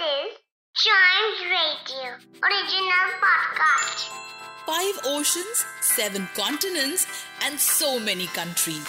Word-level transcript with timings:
is 0.00 0.38
Chimes 0.74 1.40
Radio, 1.50 2.14
original 2.42 3.06
podcast. 3.22 4.08
Five 4.66 4.98
oceans, 5.04 5.64
seven 5.82 6.28
continents, 6.34 7.06
and 7.44 7.60
so 7.60 8.00
many 8.00 8.26
countries. 8.26 8.86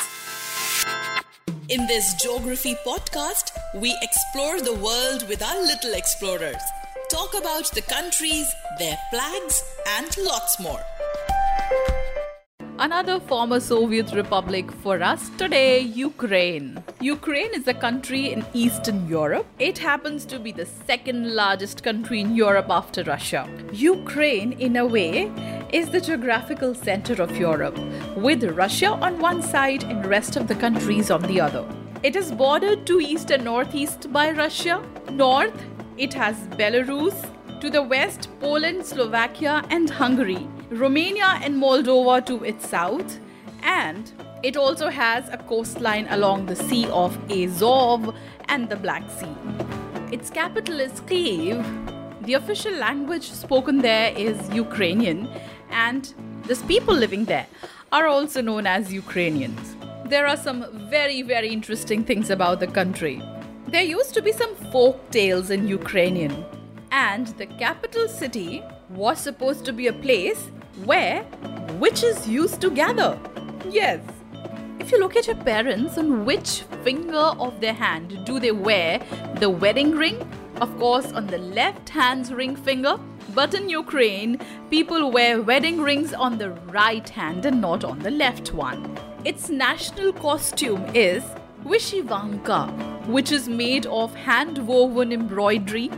In 1.69 1.85
this 1.85 2.15
geography 2.15 2.75
podcast, 2.85 3.51
we 3.75 3.95
explore 4.01 4.61
the 4.61 4.73
world 4.73 5.27
with 5.29 5.43
our 5.43 5.61
little 5.61 5.93
explorers, 5.93 6.61
talk 7.11 7.35
about 7.37 7.69
the 7.71 7.83
countries, 7.83 8.51
their 8.79 8.97
flags, 9.11 9.63
and 9.97 10.17
lots 10.17 10.59
more. 10.59 10.81
Another 12.77 13.21
former 13.21 13.61
Soviet 13.61 14.11
republic 14.11 14.69
for 14.69 15.01
us 15.01 15.29
today, 15.37 15.79
Ukraine. 15.79 16.83
Ukraine 16.99 17.53
is 17.53 17.69
a 17.69 17.73
country 17.73 18.33
in 18.33 18.45
Eastern 18.53 19.07
Europe. 19.07 19.47
It 19.59 19.77
happens 19.77 20.25
to 20.25 20.39
be 20.39 20.51
the 20.51 20.65
second 20.65 21.33
largest 21.33 21.83
country 21.83 22.19
in 22.19 22.35
Europe 22.35 22.65
after 22.69 23.03
Russia. 23.03 23.47
Ukraine, 23.71 24.51
in 24.59 24.75
a 24.75 24.85
way, 24.85 25.31
is 25.71 25.89
the 25.89 26.01
geographical 26.01 26.75
center 26.75 27.21
of 27.23 27.37
Europe, 27.37 27.79
with 28.17 28.43
Russia 28.43 28.87
on 28.87 29.19
one 29.19 29.41
side 29.41 29.85
and 29.85 30.05
rest 30.05 30.35
of 30.35 30.49
the 30.49 30.55
countries 30.55 31.09
on 31.09 31.21
the 31.21 31.39
other. 31.39 31.65
It 32.03 32.17
is 32.17 32.29
bordered 32.29 32.85
to 32.87 32.99
east 32.99 33.31
and 33.31 33.45
northeast 33.45 34.11
by 34.11 34.31
Russia. 34.31 34.83
North, 35.11 35.63
it 35.97 36.13
has 36.13 36.35
Belarus. 36.59 37.15
To 37.65 37.71
the 37.71 37.81
west, 37.81 38.29
Poland, 38.39 38.85
Slovakia, 38.85 39.63
and 39.71 39.89
Hungary. 39.89 40.47
Romania 40.69 41.39
and 41.41 41.55
Moldova 41.55 42.23
to 42.27 42.43
its 42.43 42.69
south. 42.69 43.17
And 43.63 44.11
it 44.43 44.55
also 44.55 44.89
has 44.89 45.27
a 45.29 45.37
coastline 45.39 46.05
along 46.11 46.45
the 46.45 46.55
Sea 46.55 46.85
of 46.89 47.17
Azov 47.27 48.13
and 48.49 48.69
the 48.69 48.75
Black 48.75 49.09
Sea. 49.09 49.35
Its 50.11 50.29
capital 50.29 50.79
is 50.79 51.01
Kyiv. 51.07 51.65
The 52.27 52.35
official 52.35 52.73
language 52.73 53.31
spoken 53.31 53.79
there 53.79 54.13
is 54.15 54.37
Ukrainian, 54.53 55.27
and 55.71 56.13
the 56.43 56.55
people 56.67 56.93
living 56.93 57.25
there 57.25 57.47
are 57.91 58.05
also 58.05 58.43
known 58.43 58.67
as 58.67 58.93
Ukrainians. 58.93 59.75
There 60.05 60.27
are 60.27 60.37
some 60.37 60.67
very, 60.87 61.23
very 61.23 61.49
interesting 61.49 62.03
things 62.03 62.29
about 62.29 62.59
the 62.59 62.67
country. 62.67 63.23
There 63.69 63.81
used 63.81 64.13
to 64.13 64.21
be 64.21 64.33
some 64.33 64.53
folk 64.71 65.09
tales 65.09 65.49
in 65.49 65.67
Ukrainian, 65.67 66.45
and 66.91 67.27
the 67.37 67.45
capital 67.45 68.07
city 68.07 68.63
was 68.89 69.19
supposed 69.19 69.65
to 69.65 69.73
be 69.73 69.87
a 69.87 69.93
place 69.93 70.49
where 70.83 71.25
witches 71.79 72.27
used 72.27 72.61
to 72.61 72.69
gather. 72.69 73.19
Yes. 73.69 74.01
If 74.79 74.91
you 74.91 74.99
look 74.99 75.15
at 75.15 75.27
your 75.27 75.37
parents, 75.37 75.97
on 75.97 76.25
which 76.25 76.61
finger 76.83 77.33
of 77.39 77.59
their 77.59 77.73
hand 77.73 78.25
do 78.25 78.39
they 78.39 78.51
wear 78.51 79.01
the 79.39 79.49
wedding 79.49 79.91
ring? 79.91 80.17
Of 80.61 80.77
course, 80.77 81.11
on 81.11 81.27
the 81.27 81.37
left 81.37 81.89
hand's 81.89 82.31
ring 82.31 82.55
finger. 82.55 82.97
But 83.33 83.53
in 83.53 83.67
Ukraine, 83.67 84.39
people 84.69 85.11
wear 85.11 85.41
wedding 85.41 85.81
rings 85.81 86.13
on 86.13 86.37
the 86.37 86.51
right 86.71 87.07
hand 87.09 87.45
and 87.45 87.59
not 87.59 87.83
on 87.83 87.99
the 87.99 88.11
left 88.11 88.53
one. 88.53 88.97
Its 89.25 89.49
national 89.49 90.13
costume 90.13 90.85
is 90.93 91.23
Vyshyvanka, 91.65 93.07
which 93.07 93.31
is 93.31 93.49
made 93.49 93.87
of 93.87 94.13
hand 94.13 94.59
woven 94.67 95.11
embroidery, 95.11 95.89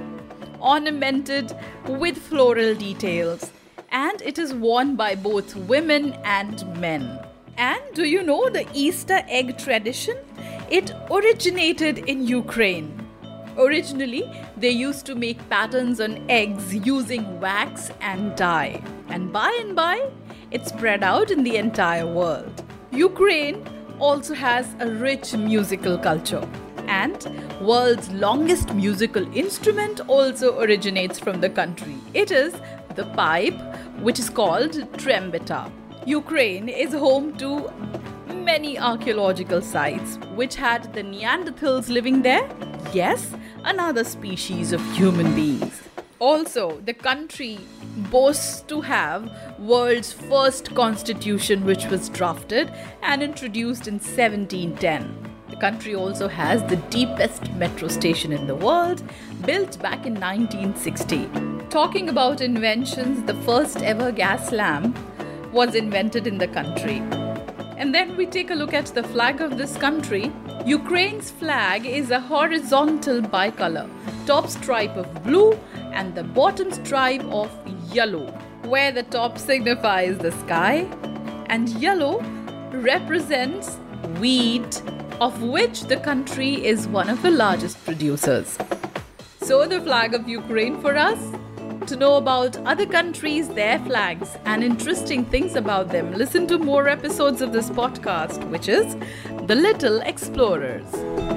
ornamented 0.62 1.56
with 1.88 2.18
floral 2.18 2.76
details, 2.76 3.52
and 3.92 4.22
it 4.22 4.38
is 4.38 4.54
worn 4.54 4.96
by 4.96 5.16
both 5.16 5.56
women 5.56 6.14
and 6.24 6.66
men. 6.80 7.20
And 7.58 7.82
do 7.94 8.06
you 8.06 8.22
know 8.24 8.50
the 8.50 8.68
Easter 8.74 9.24
egg 9.28 9.58
tradition? 9.58 10.18
It 10.70 10.92
originated 11.10 12.00
in 12.00 12.28
Ukraine. 12.28 13.08
Originally, 13.58 14.24
they 14.56 14.70
used 14.70 15.06
to 15.08 15.16
make 15.16 15.50
patterns 15.50 16.00
on 16.00 16.24
eggs 16.30 16.76
using 16.76 17.40
wax 17.40 17.90
and 18.02 18.36
dye. 18.36 18.84
And 19.10 19.34
by 19.34 19.58
and 19.60 19.76
by, 19.76 20.12
it 20.52 20.68
spread 20.68 21.04
out 21.04 21.32
in 21.32 21.44
the 21.44 21.58
entire 21.58 22.06
world. 22.06 22.64
Ukraine 22.92 23.68
also 24.00 24.36
has 24.36 24.76
a 24.80 24.88
rich 24.90 25.34
musical 25.34 25.98
culture. 25.98 26.48
And 26.98 27.26
world's 27.62 28.10
longest 28.26 28.74
musical 28.74 29.26
instrument 29.36 30.02
also 30.08 30.60
originates 30.60 31.20
from 31.20 31.42
the 31.42 31.50
country. 31.50 31.98
It 32.14 32.32
is 32.32 32.54
the 32.96 33.06
pipe, 33.22 33.60
which 34.08 34.20
is 34.20 34.30
called 34.30 34.72
trembita. 35.02 35.62
Ukraine 36.06 36.70
is 36.70 36.94
home 36.94 37.38
to 37.38 37.50
many 38.48 38.80
archaeological 38.80 39.62
sites 39.62 40.18
which 40.40 40.56
had 40.56 40.94
the 40.94 41.04
Neanderthals 41.04 41.90
living 41.90 42.22
there. 42.22 42.50
Yes, 42.94 43.34
another 43.64 44.04
species 44.04 44.72
of 44.72 44.82
human 44.96 45.36
beings. 45.36 45.82
Also, 46.20 46.82
the 46.86 46.94
country 46.94 47.60
boasts 48.12 48.62
to 48.62 48.82
have 48.82 49.30
world's 49.60 50.14
first 50.14 50.74
constitution 50.74 51.66
which 51.66 51.86
was 51.86 52.10
drafted 52.10 52.72
and 53.04 53.22
introduced 53.22 53.88
in 53.88 53.96
1710. 53.96 55.37
The 55.50 55.56
country 55.56 55.96
also 55.96 56.28
has 56.28 56.62
the 56.64 56.76
deepest 56.76 57.52
metro 57.54 57.88
station 57.88 58.34
in 58.34 58.48
the 58.48 58.56
world, 58.56 59.02
built 59.46 59.82
back 59.82 60.06
in 60.06 60.14
1960. 60.14 61.30
Talking 61.70 62.10
about 62.10 62.42
inventions, 62.42 63.24
the 63.24 63.34
first 63.46 63.82
ever 63.82 64.12
gas 64.12 64.52
lamp 64.52 64.98
was 65.52 65.76
invented 65.76 66.28
in 66.28 66.38
the 66.38 66.48
country. 66.48 67.02
And 67.78 67.94
then 67.94 68.18
we 68.18 68.26
take 68.26 68.52
a 68.52 68.56
look 68.56 68.74
at 68.74 68.88
the 68.88 69.04
flag 69.04 69.40
of 69.40 69.58
this 69.58 69.78
country. 69.78 70.32
Ukraine's 70.66 71.32
flag 71.32 71.86
is 71.86 72.12
a 72.12 72.20
horizontal 72.20 73.22
bicolor, 73.22 73.90
top 74.26 74.50
stripe 74.50 74.98
of 74.98 75.24
blue 75.24 75.54
and 75.94 76.14
the 76.14 76.24
bottom 76.24 76.72
stripe 76.72 77.24
of 77.26 77.50
yellow, 77.94 78.26
where 78.64 78.92
the 78.92 79.04
top 79.04 79.38
signifies 79.38 80.18
the 80.18 80.32
sky 80.32 80.88
and 81.48 81.70
yellow 81.70 82.22
represents 82.72 83.78
wheat, 84.20 84.82
of 85.20 85.42
which 85.42 85.82
the 85.84 85.98
country 85.98 86.66
is 86.66 86.88
one 86.88 87.10
of 87.10 87.22
the 87.22 87.32
largest 87.32 87.84
producers. 87.84 88.58
So, 89.42 89.66
the 89.66 89.82
flag 89.82 90.14
of 90.14 90.28
Ukraine 90.28 90.80
for 90.82 90.96
us. 90.96 91.20
To 91.88 91.96
know 91.96 92.16
about 92.18 92.58
other 92.66 92.86
countries, 92.86 93.48
their 93.48 93.80
flags, 93.80 94.36
and 94.44 94.64
interesting 94.64 95.24
things 95.24 95.56
about 95.56 95.88
them, 95.90 96.14
listen 96.14 96.46
to 96.48 96.58
more 96.58 96.90
episodes 96.90 97.42
of 97.42 97.54
this 97.54 97.70
podcast, 97.70 98.44
which 98.50 98.68
is 98.68 98.98
The 99.48 99.56
Little 99.56 100.02
Explorers. 100.02 101.37